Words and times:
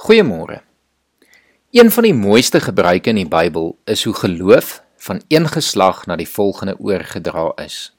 Goeiemôre. 0.00 0.62
Een 1.76 1.90
van 1.92 2.06
die 2.06 2.14
mooiste 2.16 2.56
gebruike 2.64 3.10
in 3.12 3.18
die 3.20 3.28
Bybel 3.28 3.74
is 3.84 4.06
hoe 4.08 4.14
geloof 4.16 4.78
van 4.96 5.18
een 5.28 5.44
geslag 5.52 6.06
na 6.08 6.14
die 6.16 6.28
volgende 6.28 6.72
oorgedra 6.80 7.50
is. 7.60 7.90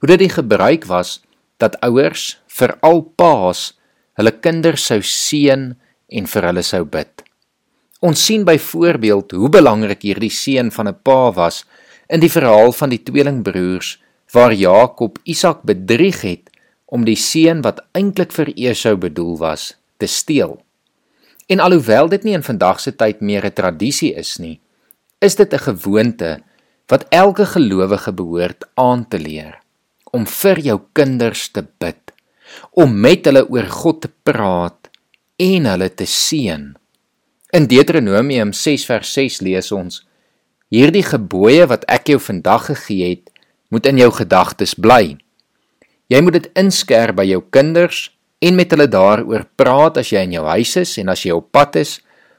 Hoe 0.00 0.08
dit 0.08 0.22
die 0.22 0.30
gebruik 0.32 0.86
was 0.88 1.18
dat 1.60 1.76
ouers, 1.84 2.40
veral 2.46 3.02
paas, 3.20 3.74
hulle 4.16 4.32
kinders 4.40 4.86
sou 4.88 5.02
seën 5.04 5.66
en 6.08 6.30
vir 6.32 6.46
hulle 6.48 6.64
sou 6.64 6.80
bid. 6.88 7.12
Ons 8.00 8.24
sien 8.24 8.46
byvoorbeeld 8.48 9.34
hoe 9.36 9.50
belangrik 9.52 10.06
hierdie 10.08 10.32
seën 10.32 10.72
van 10.72 10.88
'n 10.88 10.96
pa 11.02 11.32
was 11.32 11.66
in 12.08 12.24
die 12.24 12.32
verhaal 12.32 12.72
van 12.72 12.88
die 12.88 13.02
tweelingbroers 13.02 14.00
waar 14.32 14.52
Jakob 14.52 15.18
Isak 15.24 15.60
bedrieg 15.62 16.22
het 16.22 16.48
om 16.86 17.04
die 17.04 17.20
seën 17.20 17.60
wat 17.60 17.84
eintlik 17.92 18.32
vir 18.32 18.48
Esau 18.56 18.96
bedoel 18.96 19.36
was, 19.36 19.76
te 19.98 20.06
steel. 20.06 20.56
En 21.48 21.60
alhoewel 21.64 22.08
dit 22.12 22.26
nie 22.28 22.34
in 22.36 22.44
vandag 22.44 22.80
se 22.80 22.92
tyd 22.92 23.20
meer 23.24 23.44
'n 23.46 23.52
tradisie 23.52 24.12
is 24.14 24.36
nie, 24.38 24.60
is 25.18 25.34
dit 25.34 25.52
'n 25.52 25.58
gewoonte 25.58 26.42
wat 26.86 27.06
elke 27.08 27.46
gelowige 27.46 28.12
behoort 28.12 28.64
aan 28.74 29.08
te 29.08 29.18
leer 29.18 29.60
om 30.12 30.26
vir 30.26 30.58
jou 30.58 30.80
kinders 30.92 31.48
te 31.48 31.64
bid, 31.78 32.12
om 32.70 33.00
met 33.00 33.24
hulle 33.24 33.48
oor 33.48 33.66
God 33.66 34.00
te 34.00 34.10
praat 34.22 34.88
en 35.36 35.64
hulle 35.64 35.94
te 35.94 36.06
seën. 36.06 36.76
In 37.52 37.66
Deuteronomium 37.66 38.52
6 38.52 38.84
vers 38.84 39.12
6 39.12 39.40
lees 39.40 39.72
ons: 39.72 40.06
Hierdie 40.68 41.02
gebooie 41.02 41.66
wat 41.66 41.84
ek 41.88 42.06
jou 42.06 42.20
vandag 42.20 42.66
gegee 42.66 43.08
het, 43.08 43.30
moet 43.68 43.86
in 43.86 43.98
jou 43.98 44.10
gedagtes 44.12 44.74
bly. 44.74 45.16
Jy 46.08 46.20
moet 46.20 46.32
dit 46.32 46.50
inskerp 46.54 47.16
by 47.16 47.24
jou 47.24 47.42
kinders 47.50 48.17
en 48.38 48.54
met 48.54 48.70
hulle 48.70 48.88
daaroor 48.90 49.46
praat 49.58 49.98
as 49.98 50.12
jy 50.12 50.22
in 50.26 50.36
jou 50.38 50.44
huis 50.46 50.76
is 50.78 50.96
en 51.02 51.10
as 51.12 51.24
jy 51.26 51.34
op 51.34 51.50
pad 51.52 51.78
is, 51.80 51.98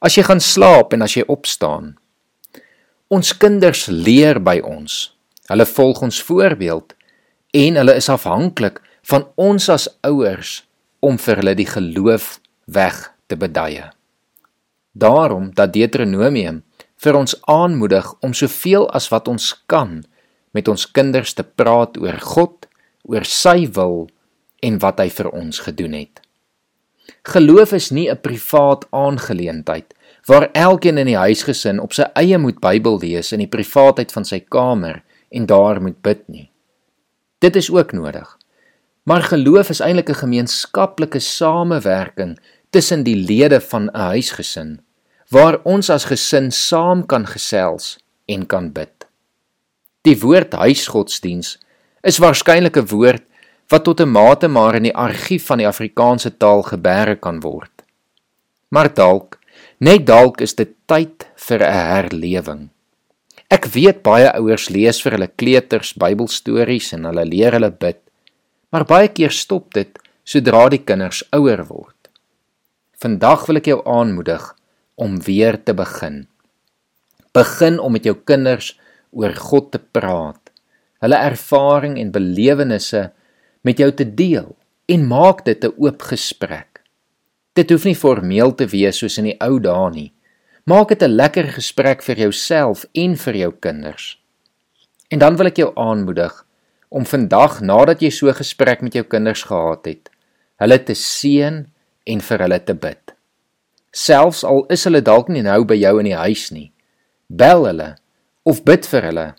as 0.00 0.16
jy 0.16 0.24
gaan 0.26 0.40
slaap 0.40 0.94
en 0.94 1.02
as 1.02 1.16
jy 1.18 1.24
opstaan. 1.28 1.94
Ons 3.10 3.32
kinders 3.34 3.88
leer 3.90 4.38
by 4.38 4.60
ons. 4.62 5.10
Hulle 5.50 5.66
volg 5.66 6.02
ons 6.06 6.22
voorbeeld 6.22 6.94
en 7.58 7.80
hulle 7.80 7.96
is 7.98 8.08
afhanklik 8.12 8.78
van 9.10 9.26
ons 9.34 9.66
as 9.72 9.88
ouers 10.06 10.60
om 11.02 11.18
vir 11.18 11.40
hulle 11.42 11.56
die 11.58 11.66
geloof 11.66 12.36
weg 12.70 13.08
te 13.26 13.36
beduie. 13.40 13.88
Daarom 14.94 15.50
dat 15.54 15.74
Deuteronomium 15.74 16.62
vir 17.00 17.16
ons 17.16 17.34
aanmoedig 17.48 18.06
om 18.22 18.34
soveel 18.36 18.86
as 18.94 19.08
wat 19.10 19.28
ons 19.28 19.52
kan 19.66 20.00
met 20.54 20.68
ons 20.68 20.86
kinders 20.86 21.34
te 21.34 21.42
praat 21.42 21.96
oor 21.98 22.18
God, 22.22 22.66
oor 23.06 23.26
sy 23.26 23.66
wil 23.74 24.08
en 24.60 24.78
wat 24.78 24.98
hy 24.98 25.08
vir 25.10 25.30
ons 25.30 25.58
gedoen 25.58 25.92
het. 25.92 26.20
Geloof 27.22 27.72
is 27.72 27.90
nie 27.90 28.08
'n 28.10 28.20
privaat 28.20 28.86
aangeleentheid 28.90 29.94
waar 30.24 30.50
elkeen 30.52 30.98
in 30.98 31.06
die 31.06 31.16
huisgesin 31.16 31.80
op 31.80 31.92
sy 31.92 32.04
eie 32.14 32.38
moet 32.38 32.60
Bybel 32.60 32.98
lees 32.98 33.32
in 33.32 33.38
die 33.38 33.48
privaatheid 33.48 34.12
van 34.12 34.24
sy 34.24 34.40
kamer 34.40 35.02
en 35.30 35.46
daar 35.46 35.80
moet 35.82 36.02
bid 36.02 36.28
nie. 36.28 36.50
Dit 37.38 37.56
is 37.56 37.70
ook 37.70 37.92
nodig. 37.92 38.38
Maar 39.02 39.22
geloof 39.22 39.70
is 39.70 39.80
eintlik 39.80 40.08
'n 40.10 40.22
gemeenskaplike 40.24 41.18
samewerking 41.18 42.38
tussen 42.70 43.02
die 43.02 43.16
lede 43.16 43.60
van 43.60 43.90
'n 43.90 43.96
huisgesin 43.96 44.80
waar 45.28 45.60
ons 45.62 45.90
as 45.90 46.04
gesin 46.04 46.50
saam 46.50 47.06
kan 47.06 47.26
gesels 47.26 47.98
en 48.26 48.46
kan 48.46 48.72
bid. 48.72 49.06
Die 50.02 50.18
woord 50.18 50.52
huisgodsdiens 50.52 51.58
is 52.02 52.18
waarskynlik 52.18 52.76
'n 52.76 52.86
woord 52.86 53.22
wat 53.70 53.84
tot 53.84 54.00
'n 54.00 54.10
mate 54.10 54.48
maar 54.48 54.74
in 54.74 54.82
die 54.82 54.96
argief 54.96 55.46
van 55.46 55.58
die 55.58 55.68
Afrikaanse 55.68 56.36
taal 56.36 56.62
geberge 56.62 57.16
kan 57.16 57.40
word. 57.40 57.82
Maar 58.68 58.94
dalk, 58.94 59.38
net 59.78 60.06
dalk 60.06 60.40
is 60.40 60.54
dit 60.54 60.70
tyd 60.86 61.26
vir 61.36 61.60
'n 61.62 61.72
herlewing. 61.72 62.68
Ek 63.50 63.66
weet 63.66 64.02
baie 64.02 64.30
ouers 64.38 64.68
lees 64.68 65.02
vir 65.02 65.12
hulle 65.12 65.30
kleuters 65.36 65.94
Bybelstories 65.94 66.92
en 66.92 67.04
hulle 67.04 67.24
leer 67.24 67.52
hulle 67.52 67.70
bid, 67.70 67.98
maar 68.70 68.84
baie 68.84 69.08
keer 69.08 69.30
stop 69.30 69.74
dit 69.74 69.98
sodra 70.24 70.68
die 70.68 70.84
kinders 70.84 71.24
ouer 71.32 71.64
word. 71.66 71.96
Vandag 73.02 73.46
wil 73.46 73.56
ek 73.56 73.66
jou 73.66 73.80
aanmoedig 73.86 74.54
om 74.94 75.20
weer 75.20 75.58
te 75.64 75.74
begin. 75.74 76.26
Begin 77.32 77.78
om 77.80 77.92
met 77.92 78.04
jou 78.04 78.14
kinders 78.14 78.78
oor 79.10 79.34
God 79.34 79.72
te 79.72 79.78
praat, 79.78 80.50
hulle 81.00 81.16
ervaring 81.16 81.98
en 81.98 82.12
belewennisse 82.12 83.10
met 83.60 83.78
jou 83.78 83.90
te 83.92 84.06
deel 84.14 84.56
en 84.86 85.06
maak 85.06 85.44
dit 85.44 85.64
'n 85.64 85.74
oop 85.76 86.02
gesprek. 86.02 86.82
Dit 87.52 87.70
hoef 87.70 87.84
nie 87.84 87.96
formeel 87.96 88.54
te 88.54 88.66
wees 88.66 88.98
soos 88.98 89.18
in 89.18 89.24
die 89.24 89.40
ou 89.40 89.60
dae 89.60 89.90
nie. 89.90 90.12
Maak 90.64 90.88
dit 90.88 91.02
'n 91.02 91.16
lekker 91.16 91.48
gesprek 91.48 92.02
vir 92.02 92.16
jouself 92.16 92.84
en 92.92 93.16
vir 93.16 93.36
jou 93.36 93.52
kinders. 93.60 94.18
En 95.08 95.18
dan 95.18 95.36
wil 95.36 95.46
ek 95.46 95.56
jou 95.56 95.72
aanmoedig 95.74 96.46
om 96.88 97.06
vandag 97.06 97.60
nadat 97.60 98.00
jy 98.00 98.10
so 98.10 98.28
'n 98.28 98.34
gesprek 98.34 98.82
met 98.82 98.92
jou 98.92 99.04
kinders 99.04 99.42
gehad 99.42 99.84
het, 99.84 100.10
hulle 100.56 100.82
te 100.82 100.94
seën 100.94 101.66
en 102.04 102.20
vir 102.20 102.38
hulle 102.38 102.64
te 102.64 102.74
bid. 102.74 103.14
Selfs 103.90 104.44
al 104.44 104.66
is 104.68 104.84
hulle 104.84 105.02
dalk 105.02 105.28
nie 105.28 105.42
nou 105.42 105.64
by 105.64 105.74
jou 105.74 105.98
in 105.98 106.04
die 106.04 106.16
huis 106.16 106.50
nie, 106.50 106.72
bel 107.26 107.66
hulle 107.66 107.96
of 108.42 108.62
bid 108.64 108.86
vir 108.86 109.02
hulle, 109.02 109.34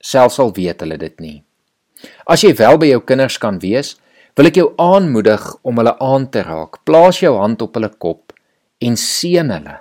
selfs 0.00 0.38
al 0.38 0.52
weet 0.52 0.80
hulle 0.80 0.98
dit 0.98 1.20
nie. 1.20 1.44
As 2.26 2.42
jy 2.42 2.54
wel 2.54 2.78
by 2.78 2.86
jou 2.86 3.00
kinders 3.00 3.38
kan 3.38 3.58
wees, 3.58 3.96
wil 4.36 4.48
ek 4.48 4.56
jou 4.56 4.68
aanmoedig 4.80 5.42
om 5.62 5.76
hulle 5.80 5.94
aan 6.00 6.28
te 6.30 6.42
raak. 6.42 6.80
Plaas 6.84 7.20
jou 7.20 7.34
hand 7.36 7.62
op 7.62 7.74
hulle 7.76 7.90
kop 7.98 8.32
en 8.82 8.96
seën 8.96 9.50
hulle. 9.50 9.76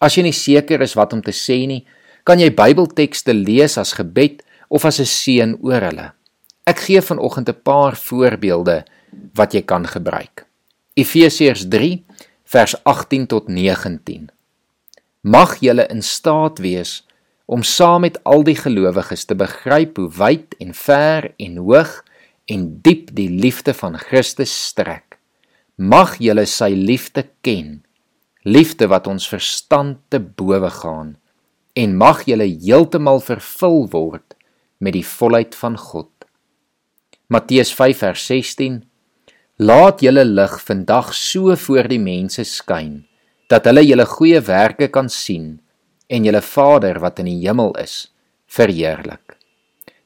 As 0.00 0.16
jy 0.16 0.26
nie 0.26 0.36
seker 0.36 0.82
is 0.82 0.96
wat 0.98 1.14
om 1.16 1.22
te 1.22 1.32
sê 1.32 1.62
nie, 1.68 1.84
kan 2.24 2.40
jy 2.40 2.50
Bybeltekste 2.56 3.34
lees 3.36 3.78
as 3.78 3.94
gebed 3.96 4.42
of 4.68 4.84
as 4.84 5.00
'n 5.00 5.06
seën 5.06 5.56
oor 5.62 5.80
hulle. 5.80 6.12
Ek 6.66 6.78
gee 6.78 7.00
vanoggend 7.00 7.48
'n 7.48 7.62
paar 7.62 7.96
voorbeelde 7.96 8.84
wat 9.34 9.54
jy 9.54 9.62
kan 9.62 9.86
gebruik. 9.86 10.46
Efesiërs 10.96 11.68
3 11.68 12.04
vers 12.44 12.74
18 12.84 13.26
tot 13.26 13.48
19. 13.48 14.30
Mag 15.20 15.60
julle 15.60 15.86
in 15.86 16.02
staat 16.02 16.58
wees 16.58 17.03
om 17.46 17.62
saam 17.62 18.04
met 18.06 18.16
al 18.24 18.44
die 18.44 18.56
gelowiges 18.56 19.26
te 19.28 19.36
begryp 19.36 19.98
hoe 20.00 20.10
wyd 20.18 20.54
en 20.62 20.72
ver 20.74 21.32
en 21.36 21.58
hoog 21.60 21.98
en 22.50 22.64
diep 22.84 23.10
die 23.16 23.28
liefde 23.28 23.74
van 23.76 23.98
Christus 24.00 24.52
strek. 24.70 25.18
Mag 25.76 26.16
julle 26.22 26.46
sy 26.46 26.70
liefde 26.76 27.26
ken, 27.44 27.82
liefde 28.44 28.88
wat 28.92 29.08
ons 29.10 29.26
verstand 29.28 29.98
te 30.12 30.20
bowe 30.20 30.70
gaan, 30.70 31.16
en 31.74 31.96
mag 31.98 32.22
julle 32.28 32.46
heeltemal 32.46 33.20
vervul 33.24 33.88
word 33.90 34.36
met 34.78 34.94
die 34.94 35.06
volheid 35.06 35.56
van 35.58 35.76
God. 35.80 36.10
Matteus 37.32 37.72
5 37.74 38.04
vers 38.04 38.26
16 38.30 38.82
Laat 39.58 40.02
julle 40.02 40.24
lig 40.26 40.54
vandag 40.66 41.12
so 41.14 41.54
voor 41.56 41.88
die 41.90 42.00
mense 42.02 42.44
skyn 42.46 43.04
dat 43.52 43.68
hulle 43.68 43.84
julle 43.84 44.06
goeie 44.08 44.40
werke 44.44 44.88
kan 44.90 45.08
sien 45.12 45.60
en 46.06 46.26
julle 46.26 46.42
Vader 46.42 47.00
wat 47.02 47.18
in 47.22 47.30
die 47.30 47.40
hemel 47.46 47.72
is 47.80 48.08
verheerlik. 48.50 49.36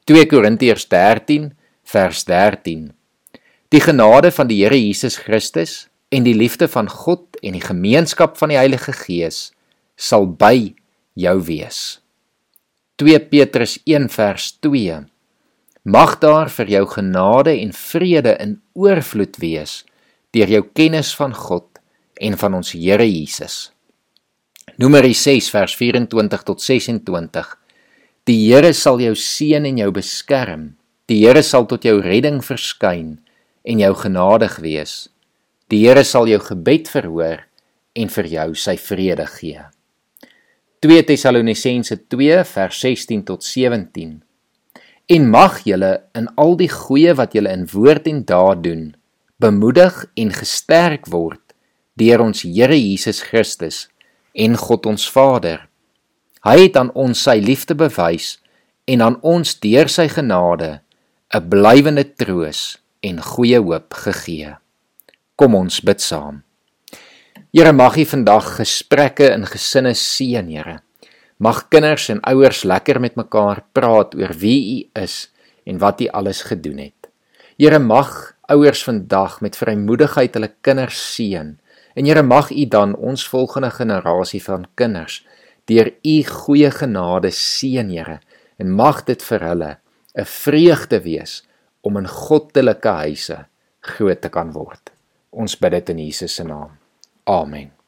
2 0.09 0.25
Korintiërs 0.29 0.87
13 0.89 1.51
vers 1.89 2.23
13. 2.25 2.89
Die 3.69 3.81
genade 3.83 4.31
van 4.33 4.49
die 4.49 4.63
Here 4.63 4.77
Jesus 4.77 5.19
Christus 5.21 5.87
en 6.09 6.25
die 6.25 6.33
liefde 6.33 6.67
van 6.67 6.89
God 6.89 7.37
en 7.45 7.53
die 7.53 7.63
gemeenskap 7.63 8.37
van 8.39 8.49
die 8.53 8.57
Heilige 8.57 8.95
Gees 8.97 9.51
sal 9.99 10.25
by 10.25 10.71
jou 11.19 11.35
wees. 11.45 11.99
2 12.99 13.19
Petrus 13.29 13.77
1 13.85 14.09
vers 14.11 14.51
2. 14.65 15.03
Mag 15.89 16.17
daar 16.19 16.49
vir 16.51 16.73
jou 16.73 16.85
genade 16.95 17.53
en 17.61 17.71
vrede 17.75 18.33
in 18.41 18.57
oorvloed 18.73 19.37
wees 19.39 19.83
deur 20.35 20.49
jou 20.51 20.63
kennis 20.77 21.13
van 21.17 21.33
God 21.33 21.79
en 22.21 22.35
van 22.37 22.57
ons 22.59 22.73
Here 22.75 23.05
Jesus. 23.07 23.69
Numeri 24.79 25.11
6 25.13 25.49
vers 25.51 25.73
24 25.75 26.43
tot 26.47 26.61
26. 26.63 27.47
Die 28.29 28.37
Here 28.47 28.69
sal 28.71 29.01
jou 29.03 29.11
seën 29.11 29.65
en 29.67 29.81
jou 29.81 29.89
beskerm. 29.91 30.61
Die 31.11 31.17
Here 31.25 31.41
sal 31.43 31.67
tot 31.67 31.83
jou 31.83 31.97
redding 31.99 32.37
verskyn 32.45 33.17
en 33.67 33.81
jou 33.83 33.89
genadig 33.99 34.55
wees. 34.63 34.93
Die 35.67 35.81
Here 35.83 36.05
sal 36.07 36.31
jou 36.31 36.39
gebed 36.45 36.87
verhoor 36.87 37.43
en 37.91 38.13
vir 38.15 38.31
jou 38.37 38.47
sy 38.55 38.77
vrede 38.79 39.27
gee. 39.35 39.67
2 40.79 41.03
Tessalonisense 41.11 41.99
2 42.07 42.39
vers 42.53 42.81
16 42.87 43.27
tot 43.27 43.43
17. 43.43 44.15
En 45.11 45.29
mag 45.35 45.59
julle 45.67 45.93
in 46.15 46.31
al 46.39 46.55
die 46.55 46.71
goeie 46.71 47.19
wat 47.19 47.35
julle 47.35 47.51
in 47.51 47.67
woord 47.67 48.07
en 48.07 48.23
daad 48.23 48.63
doen, 48.63 48.89
bemoedig 49.43 50.05
en 50.15 50.31
gesterk 50.31 51.11
word 51.11 51.43
deur 51.99 52.29
ons 52.31 52.47
Here 52.47 52.79
Jesus 52.79 53.25
Christus 53.27 53.89
en 54.33 54.57
God 54.57 54.85
ons 54.85 55.09
Vader. 55.11 55.65
Hy 56.45 56.57
het 56.67 56.77
aan 56.79 56.91
ons 56.95 57.23
sy 57.23 57.37
liefde 57.43 57.75
bewys 57.75 58.37
en 58.89 59.01
aan 59.05 59.17
ons 59.21 59.55
deur 59.59 59.89
sy 59.91 60.07
genade 60.07 60.81
'n 61.33 61.49
blywende 61.49 62.05
troos 62.17 62.77
en 63.01 63.21
goeie 63.21 63.59
hoop 63.59 63.93
gegee. 63.93 64.55
Kom 65.35 65.55
ons 65.55 65.81
bid 65.81 66.01
saam. 66.01 66.43
Here 67.53 67.73
mag 67.73 67.97
U 67.97 68.05
vandag 68.05 68.55
gesprekke 68.57 69.31
in 69.33 69.45
gesinne 69.45 69.93
seën, 69.93 70.49
Here. 70.49 70.81
Mag 71.37 71.69
kinders 71.69 72.09
en 72.09 72.19
ouers 72.21 72.63
lekker 72.63 72.99
met 72.99 73.15
mekaar 73.15 73.63
praat 73.73 74.15
oor 74.15 74.33
wie 74.37 74.59
U 74.75 75.01
is 75.01 75.29
en 75.65 75.77
wat 75.77 76.01
U 76.01 76.07
alles 76.07 76.41
gedoen 76.41 76.77
het. 76.77 77.09
Here 77.57 77.79
mag 77.79 78.35
ouers 78.49 78.83
vandag 78.83 79.41
met 79.41 79.57
vrymoedigheid 79.57 80.33
hulle 80.33 80.51
kinders 80.61 80.99
seën 81.15 81.57
en 81.99 82.07
Here 82.07 82.23
mag 82.23 82.51
U 82.51 82.65
dan 82.65 82.95
ons 82.95 83.27
volgende 83.27 83.69
generasie 83.75 84.39
van 84.43 84.65
kinders 84.79 85.19
deur 85.67 85.91
U 86.01 86.15
goeie 86.23 86.71
genade 86.71 87.29
seën, 87.35 87.89
Here, 87.91 88.19
en 88.57 88.71
mag 88.71 89.03
dit 89.05 89.21
vir 89.21 89.43
hulle 89.49 89.71
'n 90.15 90.25
vreugde 90.25 90.99
wees 91.03 91.43
om 91.81 91.97
in 91.97 92.07
goddelike 92.07 92.89
huise 93.03 93.45
groot 93.81 94.21
te 94.21 94.29
kan 94.29 94.51
word. 94.51 94.91
Ons 95.29 95.59
bid 95.59 95.71
dit 95.71 95.89
in 95.89 95.99
Jesus 95.99 96.35
se 96.35 96.43
naam. 96.43 96.71
Amen. 97.25 97.78